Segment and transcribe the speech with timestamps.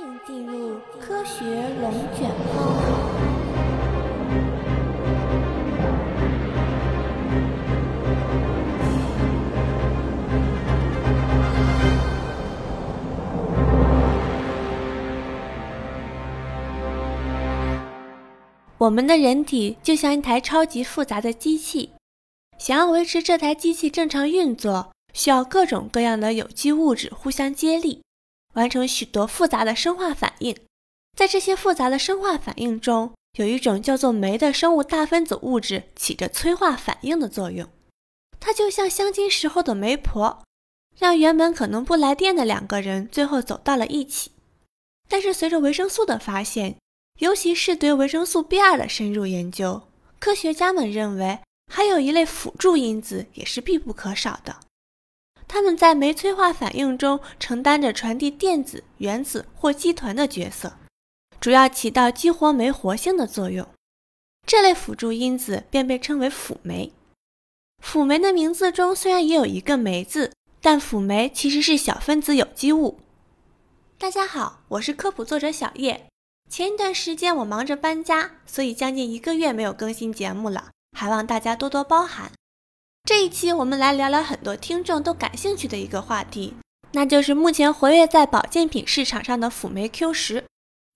[0.00, 1.44] 迎进入科学
[1.80, 2.74] 龙卷风。
[18.78, 21.90] 我们的人体就像一台超级复杂的机器，
[22.56, 28.02] 想要维持这台机器正常运作，需要各种各样的有机物质互相接力，
[28.54, 30.56] 完成许多复杂的生化反应。
[31.16, 37.68] 在这些复杂的生化反应中，有一种叫做酶的生物大分子物质起着催化反应的作用。
[38.38, 40.42] 它就像相亲时候的媒婆，
[40.98, 44.32] 让原本可能不来电的两个人最后走到了一起。
[45.08, 46.76] 但是随着维生素的发现，
[47.18, 49.82] 尤其是对维生素 B2 的深入研究，
[50.18, 51.40] 科学家们认为
[51.70, 54.60] 还有一类辅助因子也是必不可少的。
[55.52, 60.74] 它们在酶催化反应中承担着传递电子、原子或基团的角色，
[61.40, 63.66] 主要起到激活酶活性的作用。
[64.46, 66.92] 这类辅助因子便被称为辅酶。
[67.82, 73.00] 辅酶的名字中虽然也有一个“酶”字，但辅酶其实是小分子有机物。
[73.98, 76.06] 大家好，我是科普作者小叶。
[76.48, 82.30] 前一段时间我忙着搬家，所以将近一个月没有更新节目了，还望大家多多包涵。
[83.10, 86.54] 这一期我们来聊聊很多听众都感兴趣的一个话题，
[86.92, 90.44] 那就是目前活跃在保健品市场上的辅酶 Q 十。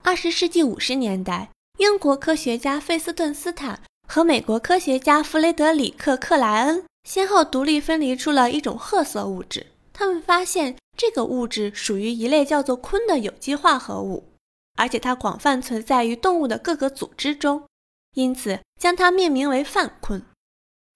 [0.04, 14.28] 二十世纪五十年代，英国科学家费斯顿斯坦和美国科学家弗雷德里克克莱恩先后独立分离出了一种褐色物质，他们发现这个物质属于一类叫做醌的有机化合物。
[14.76, 17.64] 而且它广泛存在于动物的各个组织中，
[18.14, 20.22] 因此将它命名为泛醌。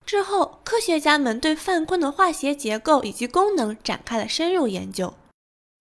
[0.08, 5.12] 之后，科学家们对泛醌的化学结构以及功能展开了深入研究，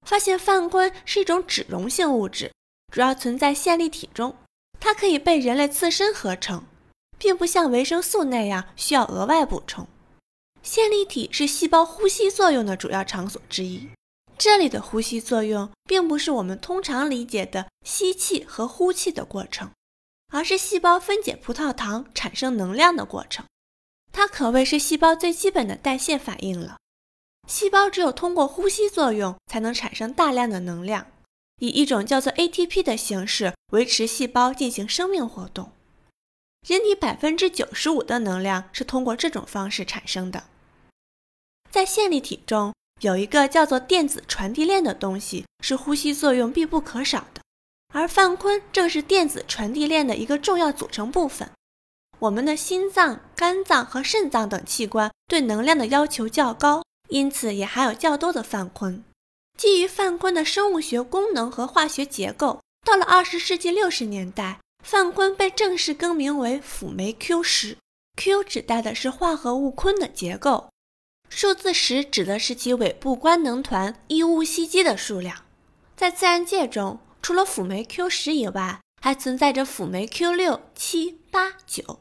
[0.06, 2.52] 发现泛醌是一种脂溶性物质，
[2.92, 4.36] 主要存在线粒体中，
[4.82, 6.66] 它可以被人类自身合成，
[7.18, 9.88] 并不像维生素那样需要额外补充。
[10.62, 13.88] 线粒体是细胞呼吸作用的主要场所之一。
[14.38, 19.72] 这里的呼吸作用，并不是我们通常理解的吸气和呼气的过程，
[20.34, 23.46] 而是细胞分解葡萄糖产生能量的过程。
[24.18, 26.78] 它可谓是细胞最基本的代谢反应了。
[27.48, 31.06] 细胞只有通过呼吸作用，才能产生大量的能量，
[31.60, 35.72] 以一种叫做 ATP 的形式维持细胞进行生命活动。
[36.68, 40.46] 人体百分之九十五的能量是通过这种方式产生的。
[41.70, 47.42] 在线粒体中，有一个叫做电子传递链的东西，是呼吸作用必不可少的，
[47.94, 51.52] 而泛醌正是电子传递链的一个重要组成部分。
[52.20, 59.04] 我们的心脏、肝脏和肾脏等器官对能量的要求较高，因此也含有较多的泛醌。
[59.58, 67.78] 基于泛醌的生物学功能和化学结构，到了二十世纪六十年代，泛醌被正式更名为辅酶 Q 十
[68.16, 70.70] ，Q 指代的是化合物醌的结构。
[71.30, 75.44] 数字十指的是其尾部官能团异戊烯基的数量。
[75.96, 82.00] 在自然界中，除了辅酶 Q 十以外，还存在着辅酶 Q 六、七、八、九。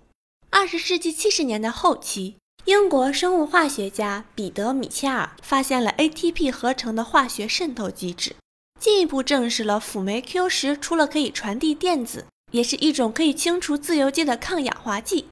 [0.50, 8.36] 二十世纪七十年代后期，英国生物化学家彼得·米切尔发现了 ATP 合成的化学渗透机制，
[8.80, 15.26] 进一步证实了辅酶 Q 十除了可以传递电子，也是一种可以清除自由基的抗氧化剂。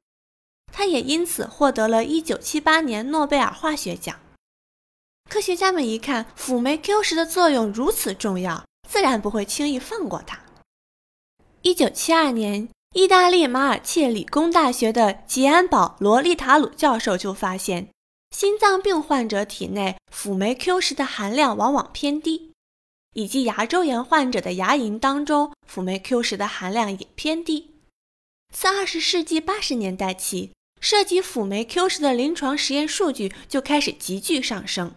[0.73, 4.21] 他也因此获得了1978年诺贝尔化学奖。
[5.31, 10.41] 科学家们一看辅酶 Q 十的作用如此重要，自然不会轻易放过它。
[11.63, 17.89] 1972年，意大利马尔切理工大学的吉安堡罗利塔鲁教授就发现，
[18.31, 22.53] 心脏病患者体内辅酶 Q 十的含量往往偏低，
[23.15, 27.73] 以及牙周炎患者的牙龈当中辅酶 Q 十的含量也偏低。
[28.53, 34.95] 自20世纪80年代起，涉及辅酶 Q 十的临床实验数据就开始急剧上升，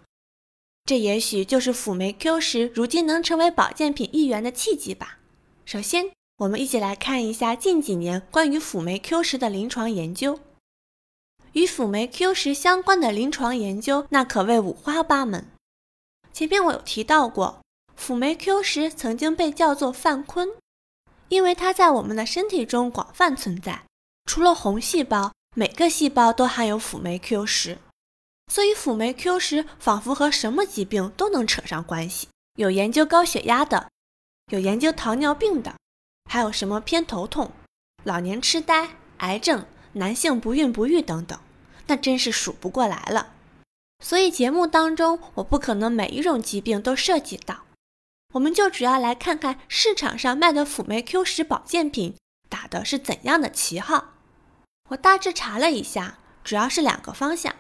[0.85, 5.18] 这也许就是辅酶 Q 十如今能成为保健品一员的契机吧。
[5.66, 10.39] 首先，我们一起来看一下近几年关于辅酶 Q 十的临床研究。
[11.53, 15.47] 与辅酶 Q 十相关的临床研究，那可谓五花八门。
[16.31, 17.61] 前面我有提到过，
[17.95, 20.53] 辅酶 Q 十曾经被叫做泛醌，
[21.29, 23.85] 因为它在我们的身体中广泛存在，
[24.25, 25.31] 除了红细胞。
[25.55, 27.79] 每个细胞都含有辅酶 Q 十，
[28.53, 32.28] 所以辅酶 Q 十仿佛和什么疾病都能扯上关系。
[32.57, 33.89] 有研究高血压的，
[34.51, 35.73] 有研究糖尿病的，
[36.28, 37.52] 还有什么偏头痛、
[38.03, 41.40] 老年痴呆、癌症、男性不孕不育等等，
[41.88, 43.34] 那真是数不过来了。
[44.03, 47.62] 所以节目当中我不可能每一种疾病都涉及到。
[48.34, 52.16] 我们就主要来看看市场上卖的辅酶 Q 十保健品
[52.50, 54.14] 打的是怎样的旗号。
[54.90, 57.56] 我大致查了一下，主要是两个方向，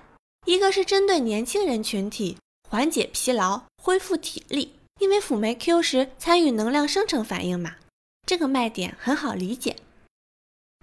[0.45, 2.37] 一个是针对年轻人群体，
[2.69, 7.75] 缓解疲劳、恢复体力，因为辅酶 Q 十参与能量生成反应嘛，
[8.27, 9.77] 这个卖点很好理解。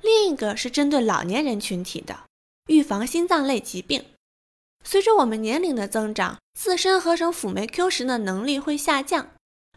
[0.01, 2.25] 另一个是针对老年人群体的，
[2.69, 4.03] 预防心脏类疾病。
[4.83, 9.29] 随着我们年龄的增长，自身合成辅酶 Q 十的能力会下降。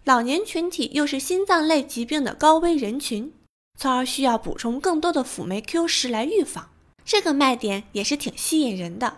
[0.05, 3.33] 老年群体又是心脏类疾病的高危人群，
[3.77, 6.69] 从而需要补充更多的辅酶 Q 十来预防。
[7.03, 9.17] 这个卖点也是挺吸引人的。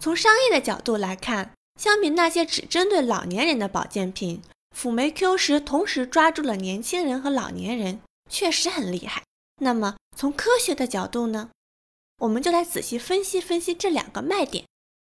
[0.00, 4.42] 从商业的角度来看，相比那些只针对老年人的保健品，
[4.74, 9.24] 辅酶 Q 十同时抓住了年轻人和老年人，确实很厉害。
[9.60, 11.50] 那么从科学的角度呢？
[12.20, 14.64] 我们就来仔细分析分析这两个卖点。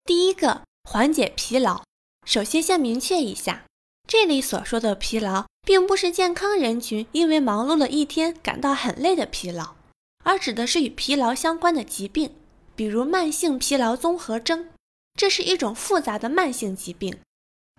[0.04, 1.84] 第一个，缓解疲劳。
[2.26, 3.66] 首先先明确一下。
[4.08, 9.76] 这里所说的疲劳，并不是健康人群因为忙碌了一天感到很累的疲劳，
[10.24, 12.36] 而指的是与疲劳相关的疾病，
[12.76, 14.70] 比如慢性疲劳综合征。
[15.16, 17.20] 这是一种复杂的慢性疾病，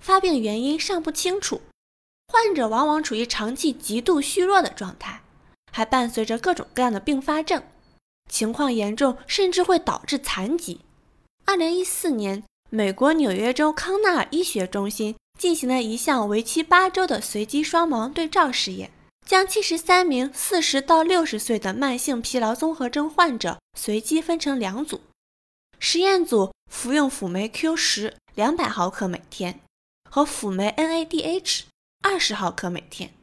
[0.03, 1.63] 发病原因尚不清楚，
[2.27, 5.23] 患者往往处于长期极度虚弱的状态，
[5.73, 7.63] 还伴随着各种各样的并发症，
[8.29, 10.81] 情况严重甚至会导致残疾。
[11.47, 15.15] 二零一四年，美国纽约州康奈尔医学中心。
[15.39, 18.93] 进行了一项为期八周的随机双盲对照实验，
[19.27, 25.01] 将七十三名四十到六十岁的慢性疲劳综合征患者随机分成两组，
[25.81, 29.59] 实验组服用辅酶 Q 十两百毫克每天
[30.15, 31.63] 和辅酶 NADH
[32.03, 33.15] 二十毫克每天，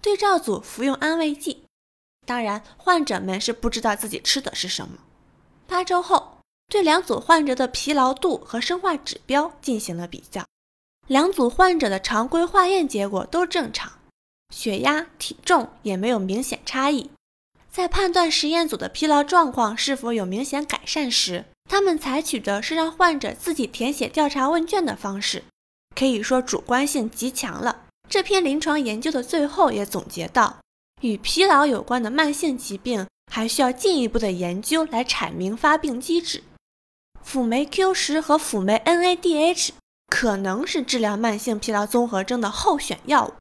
[0.00, 1.64] 对照组服用安慰剂。
[2.24, 4.98] 当然，患者们是不知道自己吃的是什么。
[5.66, 6.38] 八周后，
[6.68, 10.44] 对两组患者的疲劳度和生化指标进行了比较。
[11.08, 13.94] 两组患者的常规化验结果都正常，
[14.54, 17.10] 血压、体重也没有明显差异。
[17.68, 25.42] 在判断实验组的疲劳状况是否有明显改善时，他们采取的是让患者自己填写调查问卷的方式，
[25.96, 27.86] 可以说主观性极强了。
[28.08, 30.58] 这篇临床研究的最后也总结到，
[31.00, 36.44] 与疲劳有关的慢性疾病还需要进一步的研究来阐明发病机制。
[37.20, 39.70] 辅酶 Q 十和辅酶 NADH。
[40.08, 43.34] 可能是治疗慢性疲劳综合征的候选药物。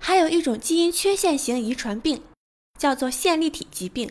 [0.00, 2.22] 还有一种基因缺陷型遗传病，
[2.78, 4.08] 叫做线粒体疾病。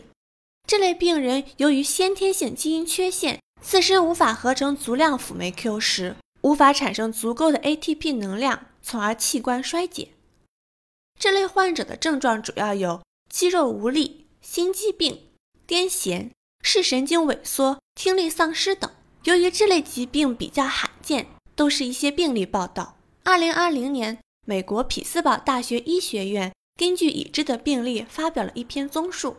[0.66, 10.10] 这类病人由于先天性基因缺陷，自身无法合成足量辅酶 Q 十，无法产生足够的 ATP 能量，从而器官衰竭。
[11.18, 15.28] 这类患者的症状主要有肌肉无力、心肌病、
[15.66, 16.30] 癫痫、
[16.62, 18.90] 视神经萎缩、听力丧失等。
[19.24, 21.26] 由于这类疾病比较罕见。
[21.56, 22.96] 都是一些病例报道。
[23.22, 29.36] 二零二零年，美国匹兹堡大学医学院根据已知的病例发表了一篇综述。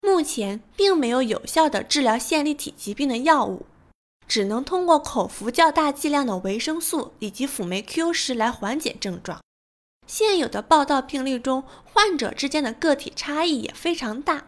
[0.00, 3.66] 目前并没有有效的治疗线粒体疾病的药物，
[4.28, 9.40] 只能通过口服较大剂量的维生素以及辅酶 Q 十来缓解症状。
[10.06, 14.44] 现有的报道病例中，患者之间的个体差异也非常大。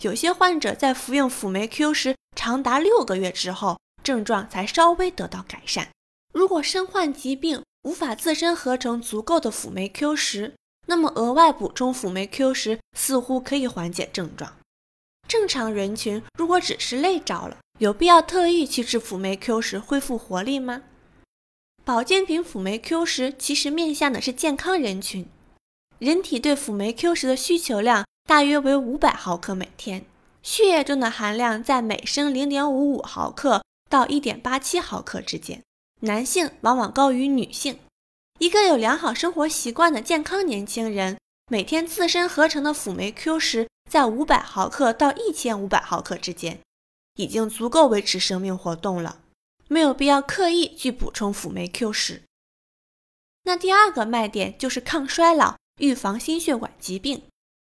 [0.00, 3.78] 有些患者在服用辅酶 Q 十长达六个月之后。
[4.02, 5.90] 症状才稍微得到改善。
[6.34, 10.54] 如果身患疾病无法自身合成足够的辅酶 Q 十，
[10.88, 14.56] 那么额外补充辅酶 Q 十似乎可以缓解症状。
[15.28, 20.82] 正常人群如果只是累着了，有必要特意去吃辅酶 Q 十恢复活力吗？
[21.84, 25.28] 保健品辅酶 Q 十其实面向的是健康人群，
[25.98, 30.04] 人体对辅酶 Q 十的需求量大约为五百毫克每天，
[30.42, 33.62] 血液中的含量在每升零点五五毫克。
[33.90, 35.62] 到一点八七毫克之间，
[36.00, 37.78] 男性往往高于女性。
[38.38, 46.60] 一个有良好生活习惯的健康年轻人，每天自身合成的辅酶 Q 十在五百毫克到一千五百毫克之间，
[47.16, 49.20] 已经足够维持生命活动了，
[49.68, 52.22] 没有必要刻意去补充辅酶 Q 十。
[53.44, 57.22] 那第二个卖点就是抗衰老、预防心血管疾病。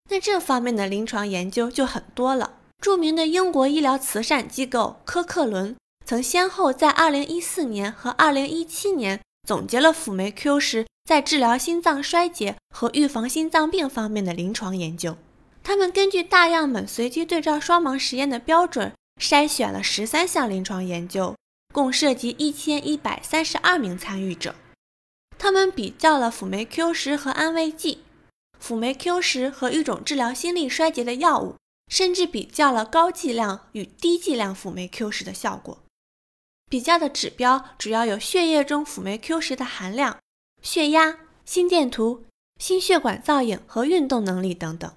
[0.09, 2.53] 那这方面的临床研究就很多了。
[2.81, 5.75] 著名的英国医疗慈善机构科克伦。
[6.05, 15.17] 曾先后在2014年和2017年总结了辅酶 Q 十在治疗心脏衰竭和预防心脏病方面的临床研究。
[15.63, 21.35] 他们根据大样本随机对照双盲实验的标准，筛选了十三项临床研究，
[21.73, 24.55] 共涉及1132名参与者。
[25.37, 28.03] 他们比较了辅酶 Q 十和安慰剂、
[28.59, 31.55] 辅酶 Q 十和一种治疗心力衰竭的药物，
[31.87, 35.77] 甚至比较了高剂量与低剂量辅酶 Q 十的效果。
[36.69, 40.17] 比较的指标主要有血液中辅酶 Q 十的含量、
[40.61, 42.25] 血压、心电图、
[42.59, 44.91] 心血管造影和运动能力等等。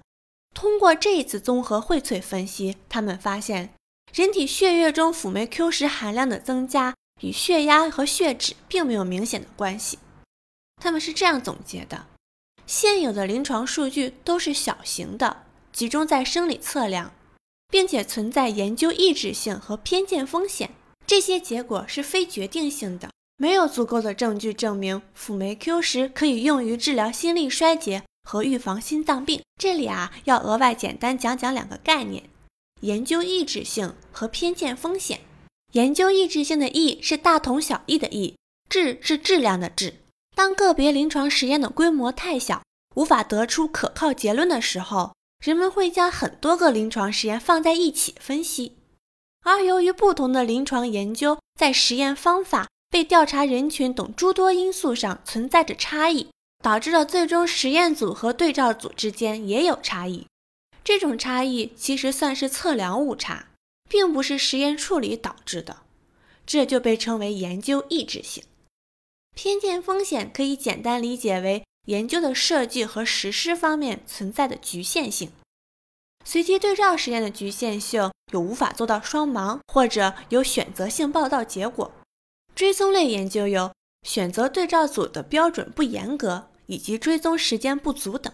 [0.53, 3.73] 通过这一次综合荟萃分析，他们发现
[4.13, 9.99] 人体血液中辅酶 Q 十含量的增加与血压和血脂并没有明显的关系。
[10.81, 12.07] 他们是这样总结的：
[12.65, 17.13] 现有的临床数据都是小型的，集中在生理测量，
[17.69, 20.71] 并且存在研究抑制性和偏见风险。
[21.07, 28.03] 这些结果是非决定性的，没有足够的证据证明辅酶 Q 十可以用于治疗心力衰竭。
[28.23, 32.29] 和预防心脏病，这里啊要额外简单讲讲两个概念：
[32.81, 35.21] 研究抑制性和偏见风险。
[35.73, 38.35] 研究抑制性的抑是大同小异的抑，
[38.69, 39.95] 质是质量的质。
[40.35, 42.61] 当个别临床实验的规模太小，
[42.95, 48.77] 无法得出可靠结论的时候，人们会将很多个临床实验放在一起分析。
[49.43, 56.27] 而由于不同的临床研究在实验方法、被调查人群等诸多因素上存在着差异。
[56.63, 60.27] 导致了最终实验组和对照组之间也有差异，
[60.83, 63.47] 这种差异其实算是测量误差，
[63.89, 65.83] 并不是实验处理导致的，
[66.45, 68.43] 这就被称为研究抑制性。
[69.35, 75.31] 偏见风险可以简单理解为研究的设计和实施方面存在的局限性。
[76.25, 81.91] 随机对照实验的局限性有无法做到双盲，或者有选择性报道结果；
[82.53, 83.73] 追踪类研究有
[84.07, 86.47] 选择对照组的标准不严格。
[86.67, 88.33] 以及追踪时间不足等。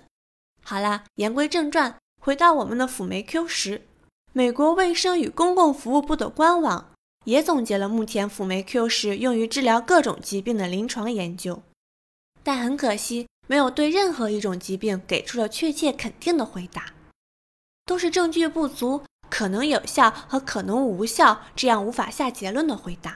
[0.62, 1.98] 好了，言归正传，
[2.28, 3.84] 回到我们的辅酶 Q 十，
[4.34, 6.92] 美国卫生与公共服务部的官网
[7.24, 11.64] 也总结了目前辅酶 Q 十用于治疗各种疾病的临床研究，
[12.44, 16.88] 但很可惜，没有对任何一种疾病给出了确切肯定的回答，
[17.86, 23.16] 都是证据不足、可能有效和可能无效这样无法下结论的回答。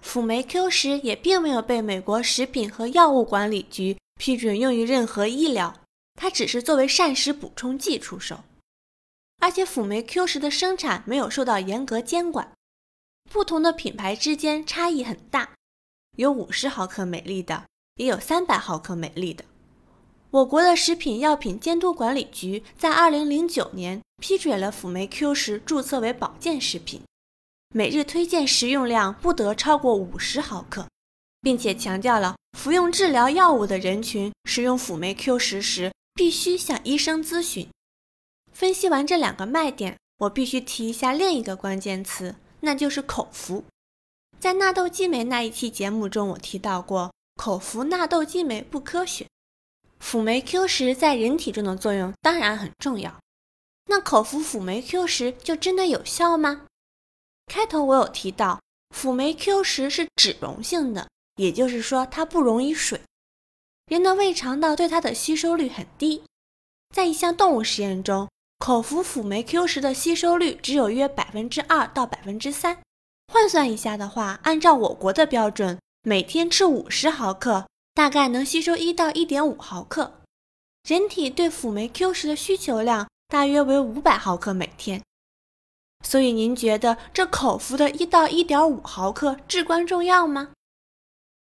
[0.00, 3.96] 辅酶 Q 十也并没有被美国食品和药物管理局。
[4.20, 5.74] 批准用于任何医疗，
[6.14, 8.44] 它只是作为膳食补充剂出售，
[9.40, 12.52] 而且辅酶 Q 十的生产没有受到严格监管，
[13.30, 15.50] 不同的品牌之间差异很大，
[16.16, 17.64] 有五十毫克每粒的，
[17.96, 19.44] 也有三百毫克每粒的。
[20.30, 27.02] 我国的食品药品监督管理局在二零零九年批准了辅酶 Q 十注册为保健食品，
[27.74, 30.86] 每日推荐食用量不得超过五十毫克。
[31.42, 37.68] 并且强调了服用治疗药物的人群使用辅酶 Q 十时必须向医生咨询。
[38.52, 43.64] 分析完这两个卖点，我必须提一下另一个关键词，那就是口服。
[44.38, 49.26] 在纳豆激酶那一期节目中，我提到过口服纳豆激酶不科学。
[50.00, 53.20] 辅酶 Q 十在人体中的作用当然很重要，
[53.86, 56.66] 那口服辅酶 Q 十就真的有效吗？
[57.46, 61.08] 开头我有提到，辅酶 Q 十是脂溶性的。
[61.36, 63.00] 也就是说，它不溶于水，
[63.92, 66.22] 人的胃肠道对它的吸收率很低。
[66.94, 68.26] 在一项动物实验中，
[68.58, 72.78] 口服辅酶 Q 十的吸收率只有约百分之二到百分之三。
[73.30, 80.22] 换算一下的话，按照我国的标准，每天吃五十毫克，大概能吸收一到一点五毫克。
[80.88, 85.02] 人体对辅酶 Q 十的需求量大约为五百毫克每天。
[86.02, 90.52] 所以，您觉得这口服的一到一点五毫克至关重要吗？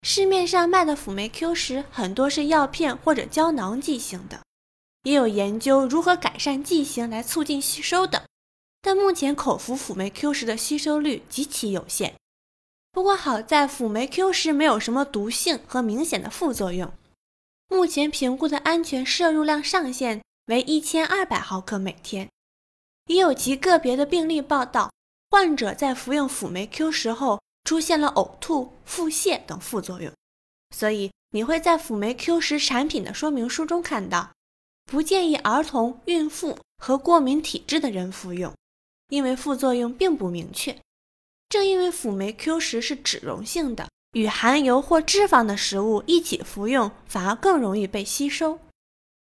[0.05, 4.43] 市面上卖的辅酶 Q 十很多是药片或者胶囊剂型的，
[5.03, 8.25] 也有研究如何改善剂型来促进吸收的。
[8.81, 12.15] 但目前口服辅酶 Q 十的吸收率极其有限。
[12.91, 16.91] 不过好在辅酶 Q 十没有什么毒性和明显的副作用。
[17.69, 22.27] 目前评估的安全摄入量上限为一千二百毫克每天。
[23.07, 24.91] 也有极个别的病例报道，
[25.29, 27.39] 患者在服用辅酶 Q 十后。
[27.63, 30.11] 出现了呕吐、腹泻等副作用，
[30.75, 34.31] 所以你会在辅酶 Q 十产品的说明书中看到，
[34.85, 38.53] 不建议儿童、孕妇和过敏体质的人服用，
[39.09, 40.77] 因为副作用并不明确。
[41.49, 48.59] 正因为辅酶 Q 十是脂溶性的，与含油或脂肪的食物一起服用，反而更容易被吸收。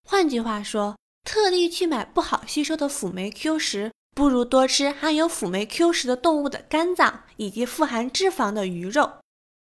[0.04, 3.92] 换句话说，特地去买不好吸收的辅酶 Q 十。
[4.18, 9.12] 不如多吃含有辅酶 Q 十的动物的肝脏以及富含脂肪的鱼肉，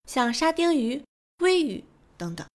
[0.09, 1.03] 像沙丁鱼、
[1.39, 1.83] 鲑鱼
[2.17, 2.47] 等等。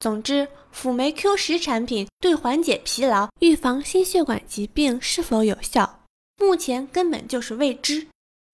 [0.00, 6.02] 总之，辅酶 Q 十产品对缓解疲劳、预防心血管疾病是否有效，
[6.36, 8.06] 目前根本就是未知。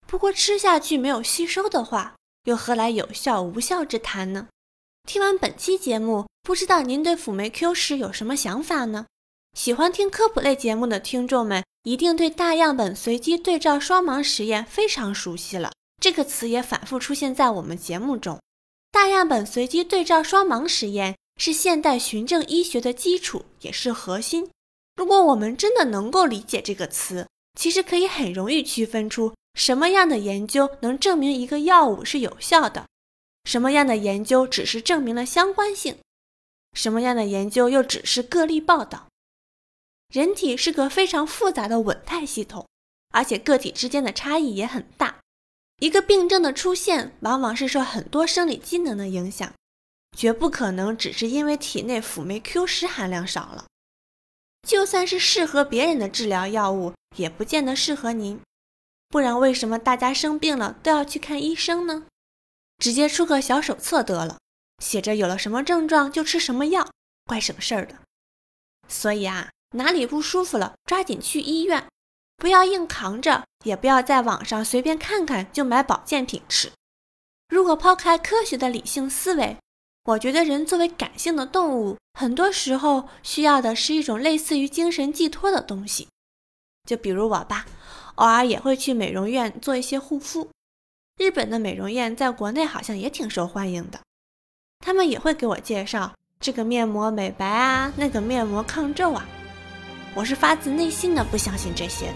[0.07, 4.47] 不过吃下去没有吸收的话，又何来有效无效之谈呢？
[5.09, 9.07] 听完本期节目，不知道您对辅酶 Q 十有什么想法呢？
[9.55, 11.63] 喜欢听科普类节目的听众们。
[11.83, 15.73] 一定对大样本随机对照双盲实验非常熟悉了。
[15.99, 18.39] 这个词也反复出现在我们节目中。
[18.93, 24.51] 大样本随机对照双盲实验是现代循证医学的基础，也是核心。
[24.95, 27.27] 如果我们真的能够理解这个词，
[27.59, 32.85] 其实可以很容易区分出什么样的研究能证明一个药物是有效的，
[33.45, 35.97] 什么样的研究只是证明了相关性，
[36.75, 39.07] 什么样的研究又只是个例报道。
[40.11, 42.67] 人体是个非常复杂的稳态系统，
[43.11, 45.21] 而且个体之间的差异也很大。
[45.79, 49.55] 一个病症的出现，往往是受很多生理机能的影响，
[50.17, 53.67] 绝不可能只是因为体内辅酶 Q 十含量少了。
[54.69, 58.39] 就算是适合别人的治疗药物，也不见得适合您。
[59.09, 62.07] 不然，为什么大家生病了都要去看医生呢？
[62.79, 64.39] 直接出个小手册得了，
[64.83, 66.91] 写着有了什么症状就吃什么药，
[67.25, 67.97] 怪省事儿的。
[68.87, 71.87] 所以啊，哪里不舒服了，抓紧去医院。
[72.37, 76.73] 不要硬扛着，也不要在网上随便看看就买保健品吃。
[77.49, 79.57] 如果抛开科学的理性思维，
[80.05, 86.09] 我觉得人作为感性的动物，很多时候需要的是一种类似于精神寄托的东西。
[86.89, 87.67] 就比如我吧，
[88.17, 90.49] 偶尔也会去美容院做一些护肤。
[91.19, 94.01] 日本的美容院在国内好像也挺受欢迎的，
[94.79, 99.29] 他们也会给我介绍这个面膜美白啊，那个面膜抗皱啊。
[100.15, 102.15] 我是发自内心的不相信这些的，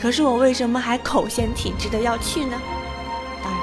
[0.00, 2.56] 可是我为什么还口嫌体直的要去呢？
[3.44, 3.60] 当然，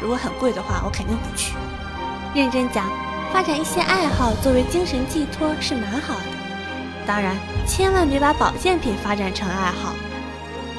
[0.00, 1.54] 如果很贵的话，我肯定不去。
[2.34, 2.84] 认真讲，
[3.32, 6.24] 发展一些爱好作为精神寄托是蛮好的。
[7.06, 7.34] 当然，
[7.66, 9.94] 千万别把保健品发展成爱好。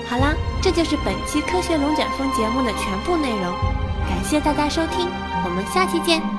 [0.07, 3.53] 好啦，这就是本期科学龙卷风节目的全部内容，
[4.07, 5.09] 感谢大家收听，
[5.43, 6.36] 我们下期见。